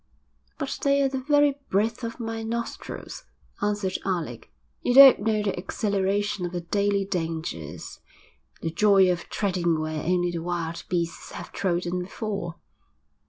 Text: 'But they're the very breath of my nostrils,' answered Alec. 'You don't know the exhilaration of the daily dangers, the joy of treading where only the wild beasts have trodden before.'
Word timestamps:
'But 0.57 0.79
they're 0.81 1.07
the 1.07 1.19
very 1.27 1.59
breath 1.69 2.03
of 2.03 2.19
my 2.19 2.41
nostrils,' 2.41 3.23
answered 3.61 3.99
Alec. 4.03 4.49
'You 4.81 4.95
don't 4.95 5.19
know 5.19 5.43
the 5.43 5.55
exhilaration 5.55 6.43
of 6.43 6.53
the 6.53 6.61
daily 6.61 7.05
dangers, 7.05 7.99
the 8.63 8.71
joy 8.71 9.11
of 9.11 9.29
treading 9.29 9.79
where 9.79 10.03
only 10.03 10.31
the 10.31 10.41
wild 10.41 10.85
beasts 10.89 11.33
have 11.33 11.51
trodden 11.51 12.01
before.' 12.01 12.55